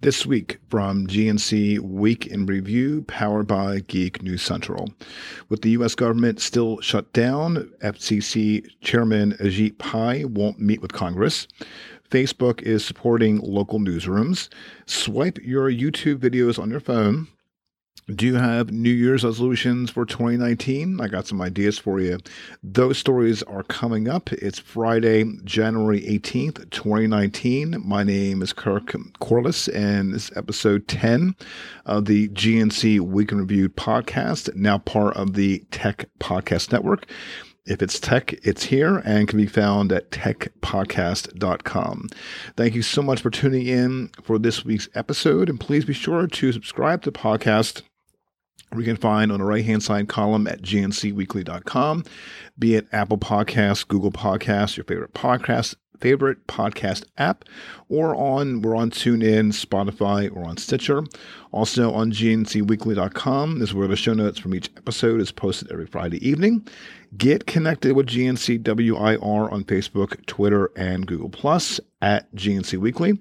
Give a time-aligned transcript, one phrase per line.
[0.00, 4.90] This week from GNC Week in Review, powered by Geek News Central.
[5.48, 5.94] With the U.S.
[5.94, 11.48] government still shut down, FCC Chairman Ajit Pai won't meet with Congress.
[12.10, 14.50] Facebook is supporting local newsrooms.
[14.84, 17.28] Swipe your YouTube videos on your phone
[18.14, 21.00] do you have New Year's resolutions for 2019?
[21.00, 22.18] I got some ideas for you.
[22.62, 24.32] Those stories are coming up.
[24.32, 27.82] It's Friday, January 18th, 2019.
[27.84, 31.34] My name is Kirk Corliss, and this is episode 10
[31.84, 37.06] of the GNC Week in Review podcast, now part of the Tech Podcast Network.
[37.66, 42.08] If it's tech, it's here and can be found at techpodcast.com.
[42.56, 46.28] Thank you so much for tuning in for this week's episode, and please be sure
[46.28, 47.82] to subscribe to the podcast
[48.72, 52.04] we can find on the right hand side column at gncweekly.com,
[52.58, 57.44] be it Apple Podcasts, Google Podcasts, your favorite podcast favorite podcast app,
[57.88, 61.04] or on we're on TuneIn, Spotify, or on Stitcher.
[61.52, 66.26] Also on GNCweekly.com is where the show notes from each episode is posted every Friday
[66.26, 66.66] evening.
[67.16, 73.18] Get connected with GNCWIR on Facebook, Twitter, and Google Plus at GNC Weekly.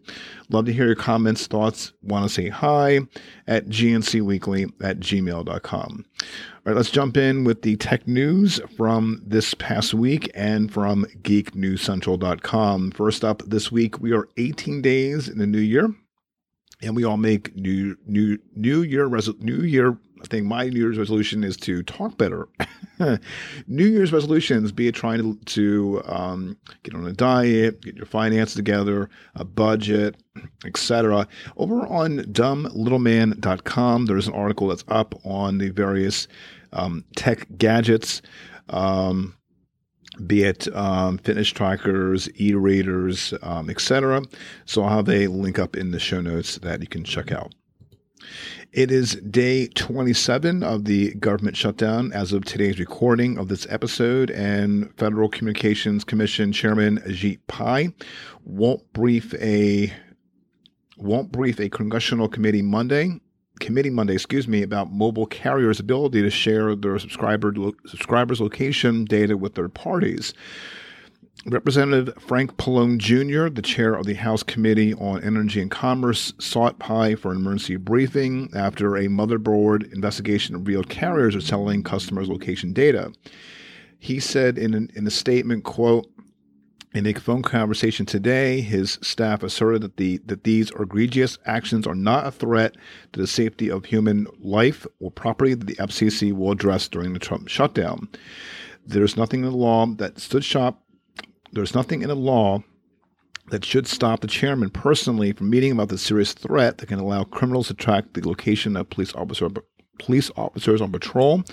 [0.49, 2.99] Love to hear your comments, thoughts, want to say hi
[3.47, 6.05] at GNCweekly at gmail.com.
[6.65, 11.05] All right, let's jump in with the tech news from this past week and from
[11.21, 12.91] geeknewscentral.com.
[12.91, 15.93] First up this week, we are 18 days in the new year
[16.81, 20.79] and we all make new new new year resol- new year I think my New
[20.79, 22.47] Year's resolution is to talk better.
[23.67, 28.07] New Year's resolutions, be it trying to, to um, get on a diet, get your
[28.07, 30.15] finances together, a budget,
[30.65, 31.27] etc.
[31.57, 36.27] Over on dumblittleman.com, there's an article that's up on the various
[36.73, 38.23] um, tech gadgets.
[38.69, 39.35] Um,
[40.25, 44.23] be it um, fitness trackers, e-readers, um, etc.
[44.65, 47.53] So I'll have a link up in the show notes that you can check out.
[48.71, 54.31] It is day 27 of the government shutdown as of today's recording of this episode,
[54.31, 57.93] and Federal Communications Commission Chairman Ajit Pai
[58.43, 59.93] won't brief a
[60.97, 63.19] won't brief a congressional committee Monday
[63.59, 69.05] committee Monday, excuse me, about mobile carriers' ability to share their subscriber lo- subscribers' location
[69.05, 70.33] data with third parties.
[71.47, 76.79] Representative Frank Pallone Jr., the chair of the House Committee on Energy and Commerce, sought
[76.79, 82.73] Pai for an emergency briefing after a motherboard investigation revealed carriers are selling customers' location
[82.73, 83.11] data.
[83.99, 86.07] He said in, an, in a statement, quote,
[86.95, 91.93] in a phone conversation today, his staff asserted that the that these egregious actions are
[91.93, 92.75] not a threat
[93.11, 97.19] to the safety of human life or property that the FCC will address during the
[97.19, 98.07] Trump shutdown.
[98.87, 100.81] There's nothing in the law that stood shop.
[101.51, 102.63] There's nothing in the law
[103.49, 107.25] that should stop the chairman personally from meeting about the serious threat that can allow
[107.25, 109.49] criminals to track the location of police officer
[109.99, 111.43] police officers on patrol,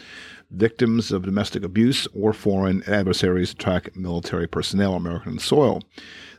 [0.50, 5.82] victims of domestic abuse, or foreign adversaries attack military personnel on American soil.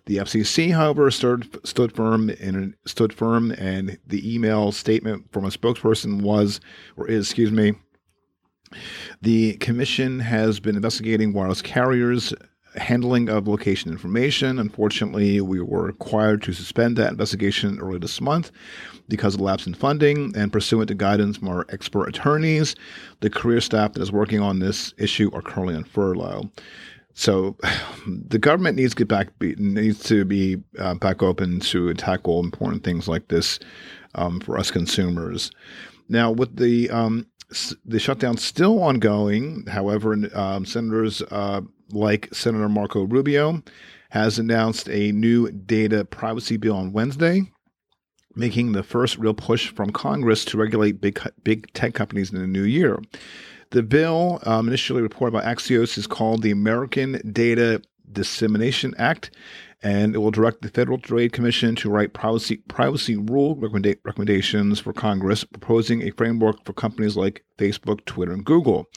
[0.05, 5.49] The FCC, however, stood, stood firm and stood firm, and the email statement from a
[5.49, 6.59] spokesperson was,
[6.97, 7.73] or is, excuse me,
[9.21, 12.33] the commission has been investigating wireless carriers
[12.75, 14.59] handling of location information.
[14.59, 18.51] Unfortunately, we were required to suspend that investigation early this month
[19.07, 22.75] because of lapse in funding and pursuant to guidance from our expert attorneys.
[23.19, 26.49] The career staff that is working on this issue are currently on furlough.
[27.13, 27.57] So
[28.07, 32.83] the government needs to get back needs to be uh, back open to tackle important
[32.83, 33.59] things like this
[34.15, 35.51] um, for us consumers.
[36.09, 37.27] Now, with the um,
[37.85, 43.63] the shutdown still ongoing, however, um, senators uh, like Senator Marco Rubio
[44.09, 47.51] has announced a new data privacy bill on Wednesday
[48.35, 52.47] making the first real push from Congress to regulate big big tech companies in the
[52.47, 52.99] new year.
[53.71, 57.81] The bill, um, initially reported by Axios, is called the American Data
[58.11, 59.31] Dissemination Act,
[59.83, 64.79] and it will direct the Federal Trade Commission to write privacy privacy rule recommenda- recommendations
[64.79, 68.89] for Congress, proposing a framework for companies like Facebook, Twitter, and Google.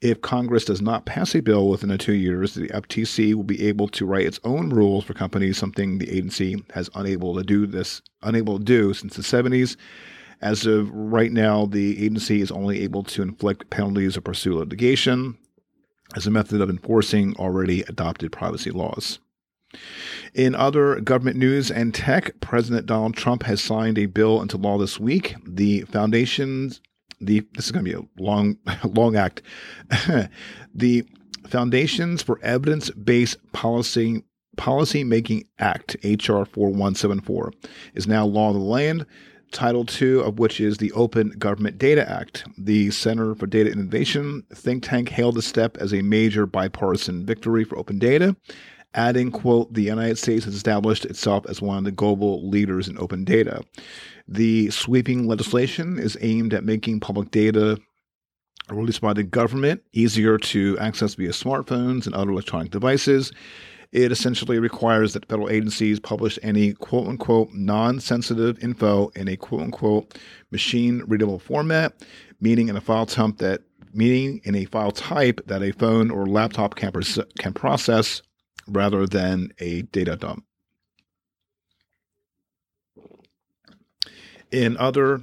[0.00, 3.66] If Congress does not pass a bill within the two years, the FTC will be
[3.66, 7.66] able to write its own rules for companies, something the agency has unable to do
[7.66, 9.76] this unable to do since the 70s.
[10.40, 15.36] As of right now, the agency is only able to inflict penalties or pursue litigation
[16.16, 19.18] as a method of enforcing already adopted privacy laws.
[20.34, 24.78] In other government news and tech, President Donald Trump has signed a bill into law
[24.78, 25.34] this week.
[25.46, 26.80] The foundations
[27.20, 29.42] the this is going to be a long long act.
[30.74, 31.04] the
[31.46, 34.22] Foundations for Evidence Based Policy
[34.56, 36.44] Policy Making Act, H.R.
[36.44, 37.52] 4174,
[37.94, 39.06] is now law of the land.
[39.52, 42.44] Title II of which is the Open Government Data Act.
[42.56, 47.64] The Center for Data Innovation think tank hailed the step as a major bipartisan victory
[47.64, 48.36] for open data,
[48.94, 52.98] adding, quote, the United States has established itself as one of the global leaders in
[52.98, 53.62] open data.
[54.26, 57.78] The sweeping legislation is aimed at making public data
[58.68, 63.32] released by the government easier to access via smartphones and other electronic devices
[63.92, 69.36] it essentially requires that federal agencies publish any quote unquote non sensitive info in a
[69.36, 70.18] quote unquote
[70.50, 71.94] machine readable format,
[72.40, 76.26] meaning in a file type that meaning in a file type that a phone or
[76.26, 76.92] laptop can,
[77.38, 78.22] can process
[78.70, 80.44] rather than a data dump.
[84.50, 85.22] In other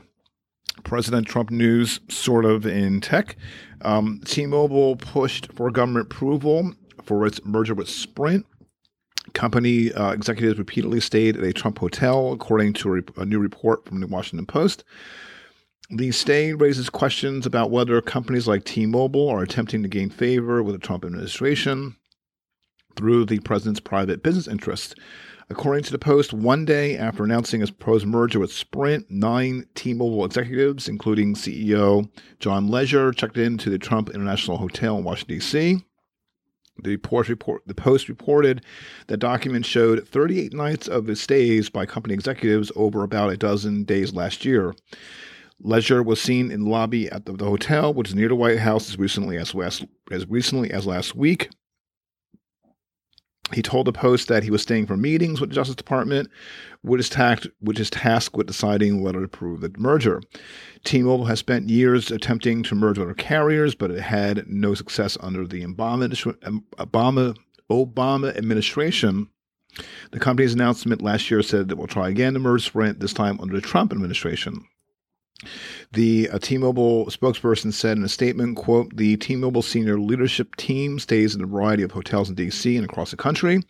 [0.84, 3.36] President Trump news, sort of in tech,
[3.82, 6.74] um, T Mobile pushed for government approval
[7.04, 8.46] for its merger with Sprint.
[9.34, 13.40] Company uh, executives repeatedly stayed at a Trump hotel, according to a, re- a new
[13.40, 14.84] report from the Washington Post.
[15.90, 20.64] The stay raises questions about whether companies like T Mobile are attempting to gain favor
[20.64, 21.96] with the Trump administration
[22.98, 24.96] through the president's private business interests.
[25.50, 29.94] According to the Post, one day after announcing his proposed merger with Sprint, nine T
[29.94, 32.10] Mobile executives, including CEO
[32.40, 35.86] John Legere, checked into the Trump International Hotel in Washington, D.C.
[36.84, 36.98] The,
[37.30, 38.64] report, the Post reported
[39.08, 44.14] that documents showed 38 nights of stays by company executives over about a dozen days
[44.14, 44.76] last year.
[45.60, 48.60] Legere was seen in the lobby at the, the hotel, which is near the White
[48.60, 51.50] House, as recently as last as recently as last week.
[53.54, 56.30] He told the Post that he was staying for meetings with the Justice Department,
[56.82, 60.22] which is, tasked, which is tasked with deciding whether to approve the merger.
[60.84, 65.48] T-Mobile has spent years attempting to merge other carriers, but it had no success under
[65.48, 67.38] the Obama, um, Obama,
[67.70, 69.30] Obama administration.
[70.12, 73.14] The company's announcement last year said that it will try again to merge Sprint, this
[73.14, 74.66] time under the Trump administration.
[75.92, 81.36] The uh, T-Mobile spokesperson said in a statement, quote, the T-Mobile senior leadership team stays
[81.36, 82.76] in a variety of hotels in D.C.
[82.76, 83.62] and across the country,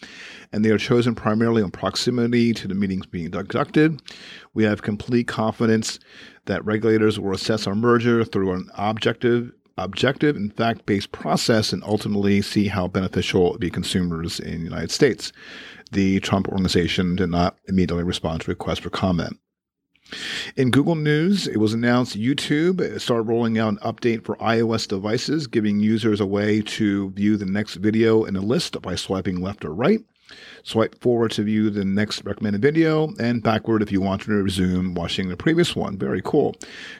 [0.53, 4.01] and they are chosen primarily on proximity to the meetings being conducted.
[4.53, 5.99] We have complete confidence
[6.45, 12.41] that regulators will assess our merger through an objective objective and fact-based process and ultimately
[12.41, 15.31] see how beneficial it will be consumers in the United States.
[15.91, 19.37] The Trump organization did not immediately respond to requests for comment.
[20.55, 25.47] In Google News, it was announced YouTube started rolling out an update for iOS devices,
[25.47, 29.65] giving users a way to view the next video in a list by swiping left
[29.65, 29.99] or right.
[30.63, 34.93] Swipe forward to view the next recommended video, and backward if you want to resume
[34.93, 35.97] watching the previous one.
[35.97, 36.55] Very cool.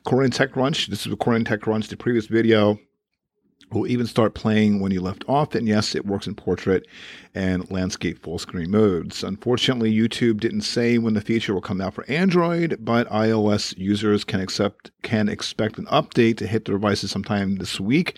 [0.06, 2.80] According to TechCrunch, this is according to TechCrunch, the previous video
[3.72, 5.56] will even start playing when you left off.
[5.56, 6.88] And yes, it works in portrait
[7.36, 9.24] and landscape full screen modes.
[9.24, 14.24] Unfortunately, YouTube didn't say when the feature will come out for Android, but iOS users
[14.24, 18.18] can accept can expect an update to hit their devices sometime this week.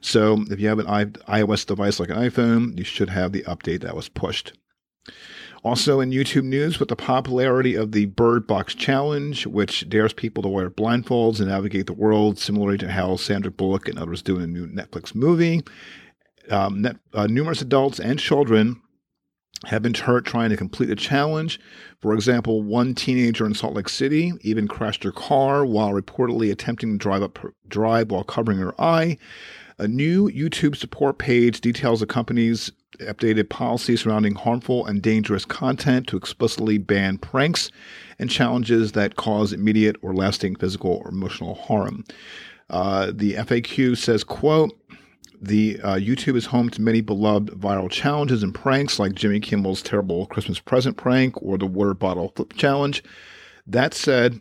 [0.00, 3.80] So if you have an iOS device like an iPhone, you should have the update
[3.82, 4.52] that was pushed.
[5.64, 10.42] Also in YouTube news, with the popularity of the Bird Box Challenge, which dares people
[10.42, 14.36] to wear blindfolds and navigate the world, similarly to how Sandra Bullock and others do
[14.36, 15.62] in a new Netflix movie,
[16.50, 18.82] um, net, uh, numerous adults and children
[19.66, 21.60] have been hurt trying to complete the challenge.
[22.00, 26.92] For example, one teenager in Salt Lake City even crashed her car while reportedly attempting
[26.92, 29.18] to drive up drive while covering her eye.
[29.82, 32.70] A new YouTube support page details the company's
[33.00, 37.68] updated policy surrounding harmful and dangerous content to explicitly ban pranks
[38.20, 42.04] and challenges that cause immediate or lasting physical or emotional harm.
[42.70, 44.70] Uh, the FAQ says, quote,
[45.40, 49.82] the uh, YouTube is home to many beloved viral challenges and pranks like Jimmy Kimmel's
[49.82, 53.02] terrible Christmas present prank or the water bottle flip challenge.
[53.66, 54.40] That said,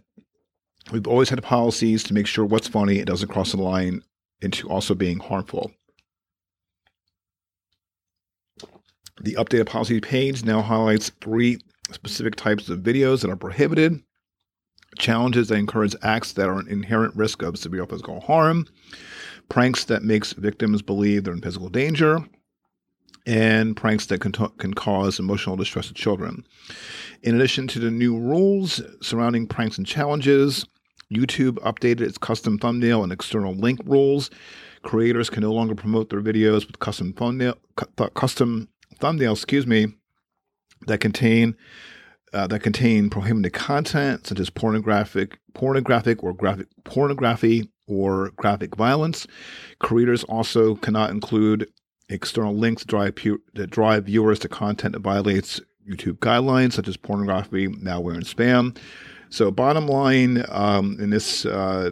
[0.92, 4.04] we've always had policies to make sure what's funny doesn't cross the line
[4.42, 5.72] into also being harmful.
[9.22, 11.60] The updated policy page now highlights three
[11.92, 14.02] specific types of videos that are prohibited,
[14.98, 18.66] challenges that encourage acts that are an inherent risk of severe physical harm,
[19.50, 22.20] pranks that makes victims believe they're in physical danger,
[23.28, 26.44] and pranks that can, t- can cause emotional distress to children.
[27.22, 30.66] In addition to the new rules surrounding pranks and challenges,
[31.12, 34.30] YouTube updated its custom thumbnail and external link rules.
[34.84, 37.56] Creators can no longer promote their videos with custom thumbnail,
[38.16, 38.68] custom
[39.00, 39.88] thumbnails, excuse me,
[40.88, 41.56] that contain
[42.34, 49.28] uh, that contain prohibited content such as pornographic, pornographic or graphic pornography or graphic violence.
[49.80, 51.70] Creators also cannot include
[52.08, 56.96] external links drive pu- that drive viewers to content that violates YouTube guidelines, such as
[56.96, 58.78] pornography, malware, and spam.
[59.32, 61.92] So, bottom line, um, in this uh,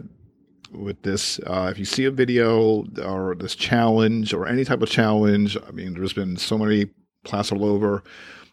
[0.72, 4.90] with this, uh, if you see a video or this challenge or any type of
[4.90, 6.90] challenge, I mean, there's been so many
[7.24, 8.04] class all over,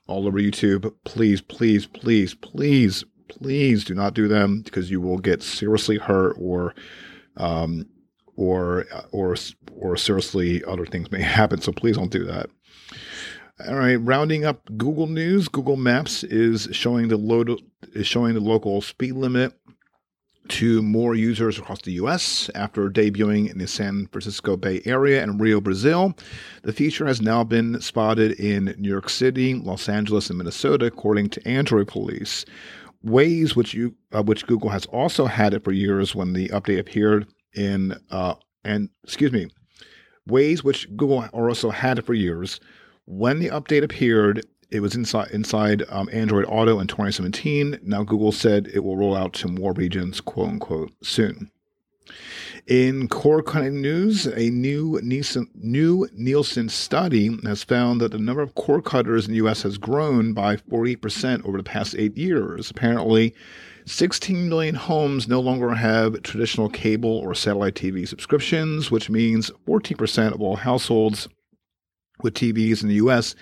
[0.08, 0.94] all over YouTube.
[1.03, 6.38] Please, please, please, please, please do not do them because you will get seriously hurt
[6.39, 6.74] or
[7.36, 7.86] um,
[8.38, 9.36] or or
[9.75, 11.60] or seriously other things may happen.
[11.60, 12.50] So please don't do that.
[13.66, 17.60] All right, rounding up Google News, Google Maps is showing the load
[17.94, 19.52] is showing the local speed limit
[20.50, 25.42] to more users across the US after debuting in the San Francisco Bay Area and
[25.42, 26.16] Rio, Brazil.
[26.62, 31.30] The feature has now been spotted in New York City, Los Angeles, and Minnesota, according
[31.32, 32.46] to Android Police.
[33.04, 36.78] Waze which you uh, which Google has also had it for years when the update
[36.78, 39.48] appeared in uh, and excuse me,
[40.30, 42.60] Waze which Google also had it for years.
[43.10, 47.80] When the update appeared, it was inside inside um, Android Auto in 2017.
[47.82, 51.50] Now Google said it will roll out to more regions, quote unquote, soon.
[52.68, 58.42] In core cutting news, a new Nielsen, new Nielsen study has found that the number
[58.42, 59.62] of cord cutters in the U.S.
[59.62, 62.70] has grown by 40% over the past eight years.
[62.70, 63.34] Apparently,
[63.86, 70.34] 16 million homes no longer have traditional cable or satellite TV subscriptions, which means 14%
[70.34, 71.30] of all households
[72.22, 73.36] with TVs in the US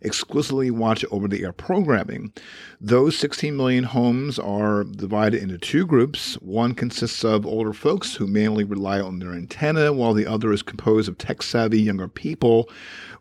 [0.00, 2.32] exclusively watch over the air programming.
[2.80, 6.34] Those 16 million homes are divided into two groups.
[6.42, 10.62] One consists of older folks who mainly rely on their antenna, while the other is
[10.62, 12.68] composed of tech savvy younger people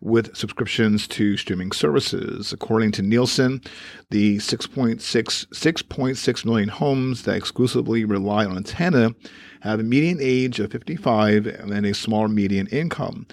[0.02, 2.52] with subscriptions to streaming services.
[2.52, 3.62] According to Nielsen,
[4.10, 9.14] the 6.6, 6.6 million homes that exclusively rely on antenna
[9.62, 13.28] have a median age of 55 and a small median income.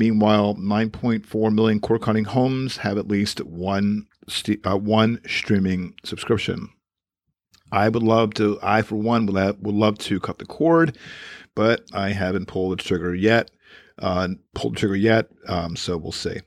[0.00, 6.70] Meanwhile, 9.4 million cord cutting homes have at least one st- uh, one streaming subscription.
[7.70, 8.58] I would love to.
[8.62, 10.96] I, for one, would, have, would love to cut the cord,
[11.54, 13.50] but I haven't pulled the trigger yet.
[13.98, 16.38] Uh, pulled the trigger yet, um, so we'll see.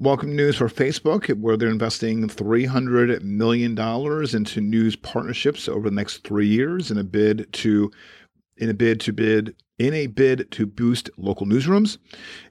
[0.00, 6.24] Welcome news for Facebook, where they're investing $300 million into news partnerships over the next
[6.24, 7.92] three years in a bid to
[8.56, 11.98] in a bid to bid in a bid to boost local newsrooms.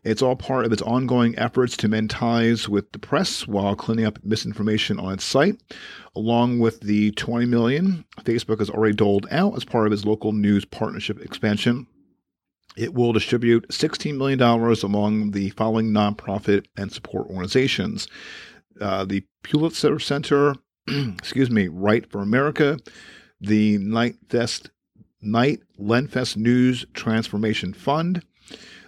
[0.03, 4.05] It's all part of its ongoing efforts to mend ties with the press while cleaning
[4.05, 5.61] up misinformation on its site.
[6.15, 10.33] Along with the 20 million Facebook has already doled out as part of its local
[10.33, 11.87] news partnership expansion.
[12.75, 14.41] It will distribute $16 million
[14.83, 18.07] among the following nonprofit and support organizations.
[18.81, 20.55] Uh, the Pulitzer Center,
[20.87, 22.79] excuse me, Right for America,
[23.39, 24.71] the Night Fest
[25.23, 28.23] Knight Lenfest News Transformation Fund,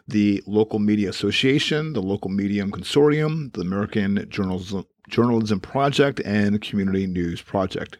[0.07, 7.07] the Local Media Association, the Local Medium Consortium, the American Journalism, Journalism Project, and Community
[7.07, 7.97] News Project.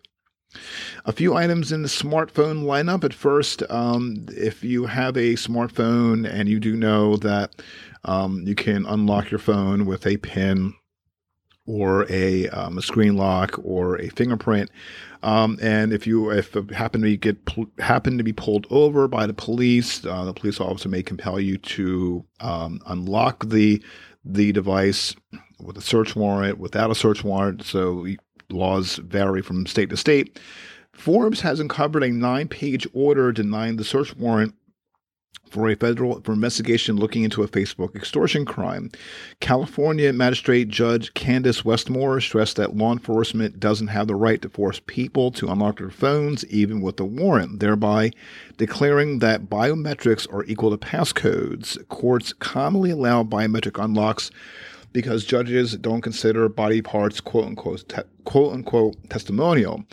[1.06, 3.04] A few items in the smartphone lineup.
[3.04, 7.62] At first, um, if you have a smartphone and you do know that
[8.06, 10.74] um, you can unlock your phone with a PIN
[11.66, 14.70] or a, um, a screen lock or a fingerprint.
[15.24, 17.38] Um, and if you if happen to get
[17.80, 21.58] happen to be pulled over by the police, uh, the police officer may compel you
[21.58, 23.82] to um, unlock the
[24.24, 25.16] the device
[25.60, 27.64] with a search warrant, without a search warrant.
[27.64, 28.06] So
[28.50, 30.40] laws vary from state to state.
[30.94, 34.54] Forbes has uncovered a nine-page order denying the search warrant
[35.50, 38.92] for a federal for investigation looking into a Facebook extortion crime.
[39.40, 44.82] California Magistrate Judge Kandis Westmore stressed that law enforcement doesn't have the right to force
[44.86, 48.12] people to unlock their phones even with a warrant, thereby
[48.58, 51.78] declaring that biometrics are equal to passcodes.
[51.88, 54.32] Courts commonly allow biometric unlocks
[54.96, 59.84] because judges don't consider body parts quote unquote te- quote unquote testimonial.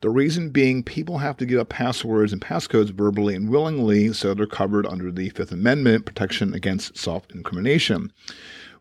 [0.00, 4.34] The reason being people have to give up passwords and passcodes verbally and willingly, so
[4.34, 8.12] they're covered under the Fifth Amendment protection against self-incrimination.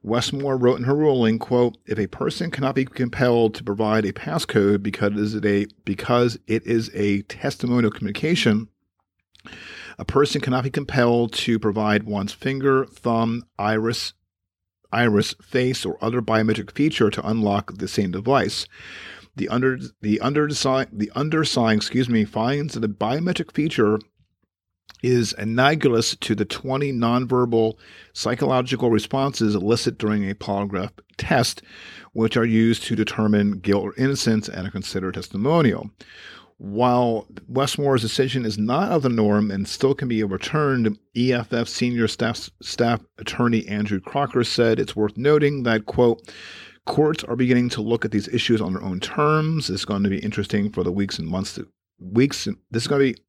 [0.02, 4.14] Westmore wrote in her ruling, quote, if a person cannot be compelled to provide a
[4.14, 8.68] passcode because it is a, because it is a testimonial communication,
[10.00, 14.14] a person cannot be compelled to provide one's finger, thumb, iris,
[14.92, 18.66] iris, face, or other biometric feature to unlock the same device.
[19.36, 24.00] The under the undersigned the undersigned, excuse me, finds that the biometric feature
[25.04, 27.76] is analogous to the 20 nonverbal
[28.14, 31.62] psychological responses elicited during a polygraph test,
[32.14, 35.92] which are used to determine guilt or innocence and are considered testimonial.
[36.60, 42.08] While Westmore's decision is not of the norm and still can be overturned, EFF senior
[42.08, 46.28] staff, staff attorney Andrew Crocker said it's worth noting that, quote,
[46.86, 49.70] courts are beginning to look at these issues on their own terms.
[49.70, 51.68] It's going to be interesting for the weeks and months to,
[52.00, 52.48] weeks.
[52.72, 53.22] This is going to be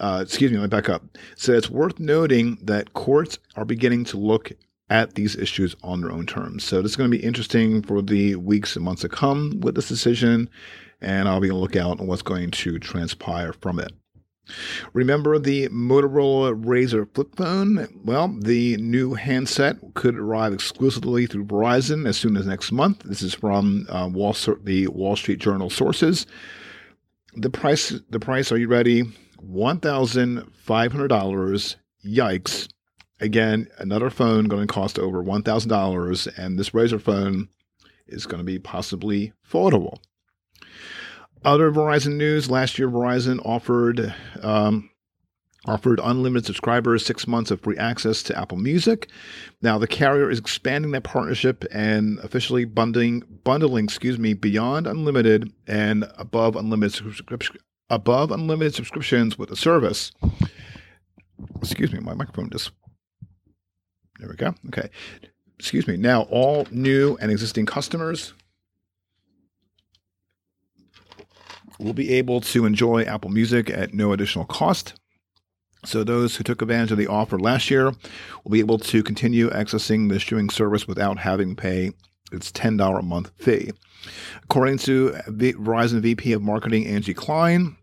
[0.00, 1.02] uh, excuse me, let me back up.
[1.36, 4.52] So it's worth noting that courts are beginning to look
[4.90, 6.64] at these issues on their own terms.
[6.64, 9.74] So this is going to be interesting for the weeks and months to come with
[9.74, 10.48] this decision,
[11.00, 13.92] and I'll be on the lookout on what's going to transpire from it.
[14.94, 17.86] Remember the Motorola Razr flip phone?
[18.02, 23.00] Well, the new handset could arrive exclusively through Verizon as soon as next month.
[23.00, 26.26] This is from uh, Wall, the Wall Street Journal sources.
[27.34, 28.50] The price, the price.
[28.50, 29.02] Are you ready?
[29.36, 31.76] One thousand five hundred dollars.
[32.02, 32.68] Yikes!
[33.20, 37.48] Again, another phone going to cost over $1,000, and this Razr phone
[38.06, 39.98] is going to be possibly foldable.
[41.44, 44.90] Other Verizon news: Last year, Verizon offered um,
[45.66, 49.08] offered unlimited subscribers six months of free access to Apple Music.
[49.62, 55.52] Now, the carrier is expanding that partnership and officially bundling bundling, excuse me, beyond unlimited
[55.66, 57.58] and above unlimited subscription
[57.90, 60.12] above unlimited subscriptions with the service.
[61.62, 62.72] Excuse me, my microphone just
[64.18, 64.54] there we go.
[64.68, 64.88] Okay.
[65.58, 65.96] Excuse me.
[65.96, 68.32] Now, all new and existing customers
[71.78, 74.94] will be able to enjoy Apple Music at no additional cost.
[75.84, 77.92] So, those who took advantage of the offer last year
[78.44, 81.92] will be able to continue accessing the streaming service without having to pay
[82.32, 83.70] its $10 a month fee.
[84.44, 87.76] According to Verizon VP of Marketing Angie Klein,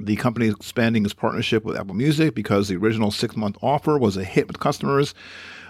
[0.00, 3.98] the company is expanding its partnership with Apple Music because the original six month offer
[3.98, 5.14] was a hit with customers.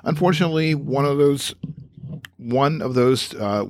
[0.05, 1.55] Unfortunately, one of those,
[2.37, 3.67] one of those, uh,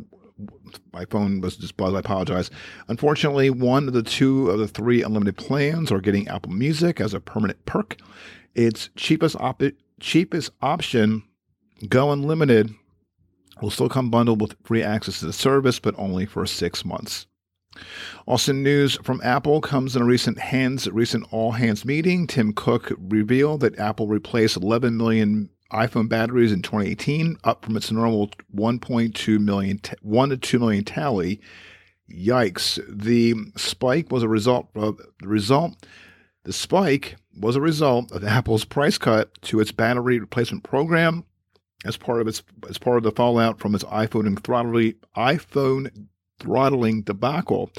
[0.93, 1.97] my phone was just buzzed.
[1.97, 2.51] I apologize.
[2.89, 7.15] Unfortunately, one of the two of the three unlimited plans are getting Apple Music as
[7.15, 7.97] a permanent perk.
[8.55, 9.63] Its cheapest op-
[10.01, 11.23] cheapest option,
[11.89, 12.75] Go Unlimited,
[13.63, 17.27] will still come bundled with free access to the service, but only for six months.
[18.27, 22.27] Also, news from Apple comes in a recent hands recent all hands meeting.
[22.27, 27.91] Tim Cook revealed that Apple replaced 11 million iPhone batteries in 2018, up from its
[27.93, 31.41] normal 1.2 million, 1 to 2 million tally.
[32.13, 32.81] Yikes!
[32.89, 35.77] The spike was a result of the result.
[36.43, 41.25] The spike was a result of Apple's price cut to its battery replacement program
[41.85, 46.09] as part of its as part of the fallout from its iPhone and throttling iPhone
[46.41, 47.71] throttling debacle.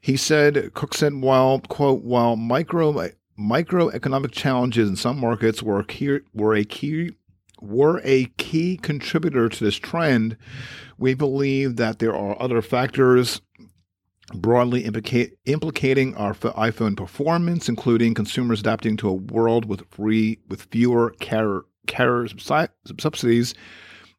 [0.00, 2.92] He said, Cook said, while, quote, while micro,
[3.38, 7.12] microeconomic challenges in some markets were a key, were a key
[7.60, 10.36] were a key contributor to this trend,
[10.98, 13.40] we believe that there are other factors
[14.34, 20.62] broadly implicate, implicating our iPhone performance, including consumers adapting to a world with free with
[20.62, 22.28] fewer carrier, carrier
[22.98, 23.54] subsidies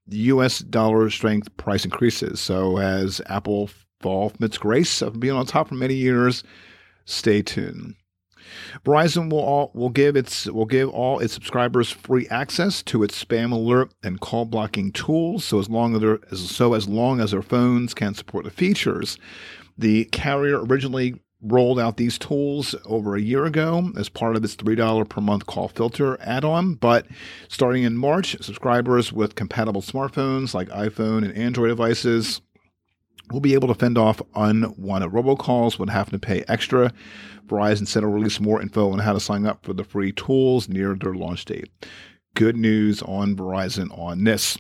[0.10, 0.60] U.S.
[0.60, 2.40] dollar strength price increases.
[2.40, 6.44] So as Apple fall from its grace of being on top for many years,
[7.06, 7.96] stay tuned.
[8.86, 13.22] Verizon will all, will give its will give all its subscribers free access to its
[13.22, 15.44] spam alert and call blocking tools.
[15.44, 19.18] So as long as as so as long as their phones can support the features,
[19.78, 24.56] the carrier originally rolled out these tools over a year ago as part of its
[24.56, 26.74] $3 per month call filter add on.
[26.74, 27.06] But
[27.48, 32.42] starting in March, subscribers with compatible smartphones like iPhone and Android devices
[33.32, 36.92] will be able to fend off unwanted robocalls without having to pay extra.
[37.46, 40.68] Verizon said it'll release more info on how to sign up for the free tools
[40.70, 41.70] near their launch date.
[42.36, 44.58] Good news on Verizon on this.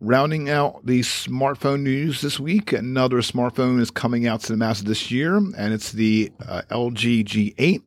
[0.00, 4.84] Rounding out the smartphone news this week, another smartphone is coming out to the masses
[4.84, 7.82] this year, and it's the uh, LG G8.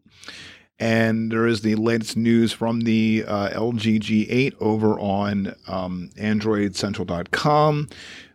[0.79, 7.88] And there is the latest news from the uh, LG G8 over on um, AndroidCentral.com.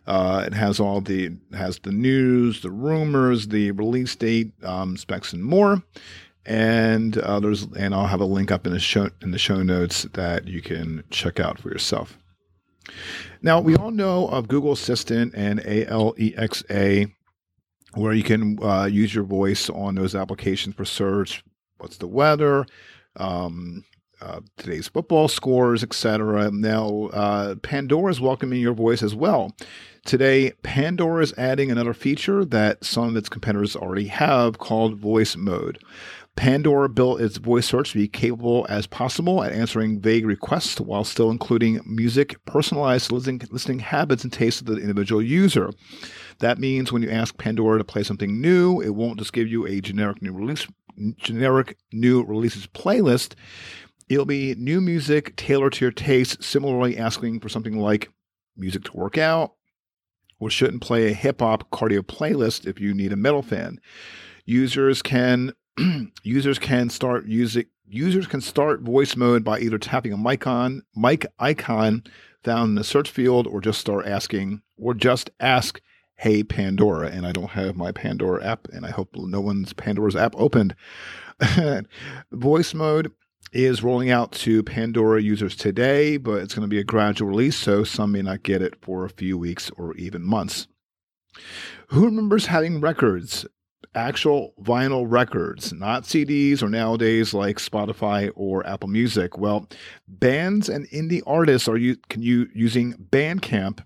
[0.07, 5.33] Uh, it has all the has the news, the rumors, the release date, um, specs,
[5.33, 5.83] and more.
[6.45, 9.61] And uh, there's and I'll have a link up in the show in the show
[9.61, 12.17] notes that you can check out for yourself.
[13.41, 17.07] Now, we all know of Google Assistant and Alexa,
[17.93, 21.43] where you can uh, use your voice on those applications for search.
[21.77, 22.65] What's the weather?
[23.15, 23.83] Um,
[24.19, 26.49] uh, today's football scores, etc.
[26.51, 29.55] Now, uh, Pandora is welcoming your voice as well.
[30.05, 35.35] Today, Pandora is adding another feature that some of its competitors already have called voice
[35.35, 35.79] mode.
[36.37, 41.03] Pandora built its voice search to be capable as possible at answering vague requests while
[41.03, 45.71] still including music, personalized listening, listening habits, and tastes of the individual user.
[46.39, 49.65] That means when you ask Pandora to play something new, it won't just give you
[49.65, 50.67] a generic new release
[51.17, 53.33] generic new releases playlist.
[54.07, 58.11] It'll be new music tailored to your taste, similarly asking for something like
[58.55, 59.53] music to work out,
[60.39, 63.79] or shouldn't play a hip hop cardio playlist if you need a metal fan.
[64.45, 65.51] Users can
[66.23, 70.81] users can start music users can start voice mode by either tapping a mic on
[70.95, 72.03] mic icon
[72.43, 75.79] found in the search field or just start asking or just ask
[76.17, 80.15] hey pandora and i don't have my pandora app and i hope no one's pandora's
[80.15, 80.75] app opened.
[82.31, 83.11] Voice mode
[83.53, 87.55] is rolling out to pandora users today but it's going to be a gradual release
[87.55, 90.67] so some may not get it for a few weeks or even months.
[91.89, 93.45] Who remembers having records
[93.95, 99.37] actual vinyl records, not CDs or nowadays like Spotify or Apple Music.
[99.37, 99.67] Well,
[100.07, 103.83] bands and indie artists are you can you using Bandcamp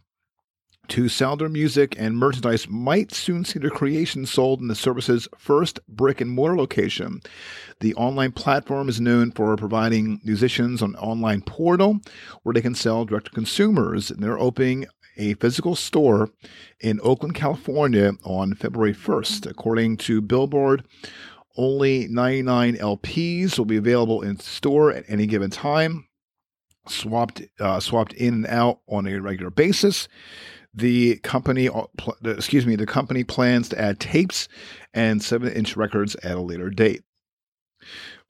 [0.92, 5.26] to sell their music and merchandise might soon see their creations sold in the service's
[5.38, 7.22] first brick and mortar location.
[7.80, 12.02] The online platform is known for providing musicians an online portal
[12.44, 14.12] where they can sell direct to consumers.
[14.12, 14.86] And they're opening
[15.22, 16.32] a physical store
[16.80, 19.50] in Oakland, California on February 1st.
[19.50, 20.84] According to Billboard,
[21.56, 26.08] only 99 LPs will be available in store at any given time,
[26.88, 30.08] swapped uh, swapped in and out on a regular basis.
[30.74, 31.84] The company, uh,
[32.24, 34.48] excuse me, the company plans to add tapes
[34.94, 37.04] and seven-inch records at a later date.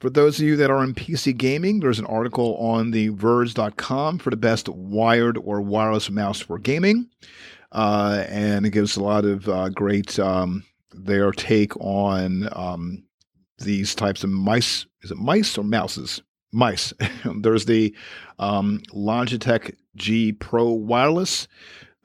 [0.02, 4.18] For those of you that are in PC gaming, there's an article on the Verge.com
[4.18, 7.08] for the best wired or wireless mouse for gaming.
[7.72, 13.04] Uh, and it gives a lot of uh, great um, their take on um,
[13.60, 14.88] these types of mice.
[15.04, 16.20] Is it mice or mouses?
[16.52, 16.94] Mice.
[17.42, 17.96] there's the
[18.40, 21.48] um, Logitech G Pro Wireless,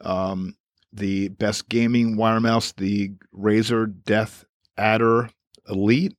[0.01, 0.55] um,
[0.93, 4.45] the best gaming wire mouse, the Razer Death
[4.77, 5.31] Adder
[5.67, 6.15] Elite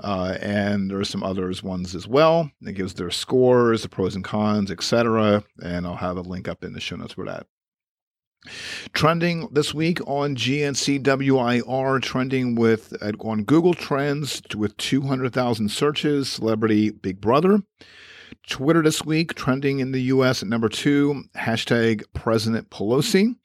[0.00, 2.50] uh, and there are some others ones as well.
[2.62, 5.44] It gives their scores, the pros and cons, etc.
[5.62, 7.46] And I'll have a link up in the show notes for that.
[8.92, 16.90] Trending this week on GNCWIR, trending with uh, on Google Trends with 200,000 searches, celebrity
[16.90, 17.62] Big Brother.
[18.48, 23.36] Twitter this week, trending in the US at number two, hashtag President Pelosi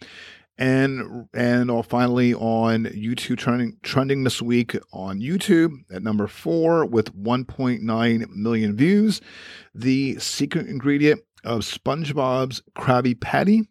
[0.58, 7.16] and and finally on YouTube trending trending this week on YouTube at number four with
[7.16, 9.22] 1.9 million views.
[9.76, 13.68] The secret ingredient of SpongeBob's Krabby Patty.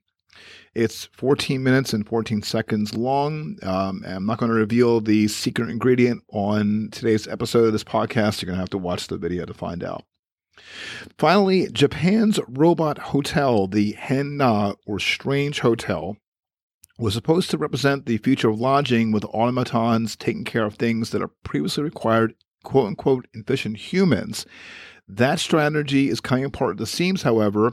[0.75, 3.57] It's 14 minutes and 14 seconds long.
[3.63, 8.43] Um, I'm not going to reveal the secret ingredient on today's episode of this podcast.
[8.43, 10.05] You're going to have to watch the video to find out.
[11.19, 16.19] Finally, Japan's robot hotel, the Henn na or Strange Hotel,
[16.99, 21.23] was supposed to represent the future of lodging with automatons taking care of things that
[21.23, 24.47] are previously required quote unquote efficient humans.
[25.09, 27.73] That strategy is coming apart at the seams, however.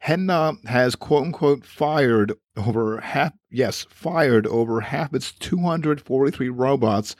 [0.00, 7.16] Henn na has quote unquote fired over half yes, fired over half its 243 robots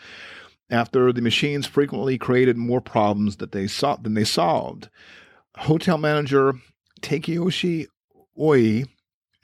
[0.68, 4.88] after the machines frequently created more problems that they saw than they solved.
[5.56, 6.54] Hotel manager
[7.00, 7.86] Takeyoshi
[8.38, 8.84] Oi,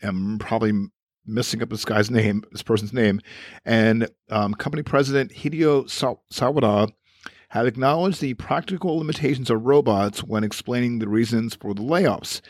[0.02, 0.88] I'm probably
[1.26, 3.20] messing up this guy's name, this person's name,
[3.64, 5.85] and um, company president Hideo
[6.32, 6.90] Sawada
[7.52, 12.40] have acknowledged the practical limitations of robots when explaining the reasons for the layoffs.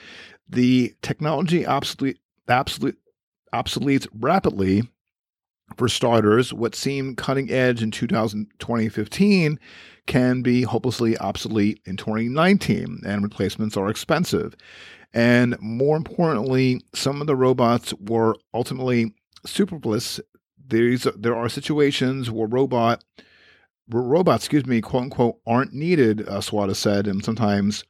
[0.49, 2.97] The technology obsolete, obsolete,
[3.53, 4.89] obsoletes rapidly.
[5.77, 9.59] For starters, what seemed cutting edge in 2015
[10.07, 14.55] can be hopelessly obsolete in 2019, and replacements are expensive.
[15.15, 20.21] And more importantly, some of the robots were ultimately superfluous.
[20.65, 23.05] There's, there are situations where robot
[23.89, 27.85] robots, excuse me, quote unquote, aren't needed, uh, Sawada said, and sometimes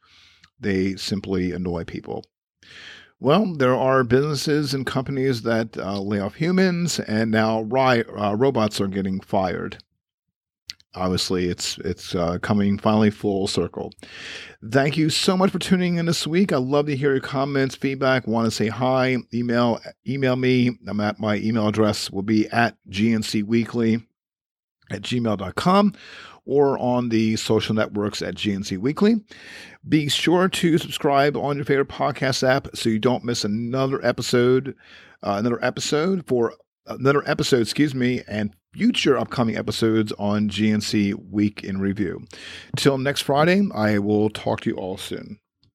[0.59, 2.25] they simply annoy people.
[3.19, 8.35] Well, there are businesses and companies that uh, lay off humans, and now ri- uh,
[8.35, 9.77] robots are getting fired
[10.95, 13.91] obviously it's it's uh, coming finally full circle.
[14.71, 16.51] Thank you so much for tuning in this week.
[16.51, 18.27] I love to hear your comments feedback.
[18.27, 20.77] Want to say hi email email me.
[20.87, 24.01] I'm at my email address will be at gnc weekly
[24.91, 25.93] at gmail.com
[26.45, 29.15] or on the social networks at GNC Weekly.
[29.87, 34.75] Be sure to subscribe on your favorite podcast app so you don't miss another episode,
[35.23, 36.53] uh, another episode for
[36.85, 42.25] another episode, excuse me, and future upcoming episodes on GNC Week in Review.
[42.75, 45.39] Till next Friday, I will talk to you all soon.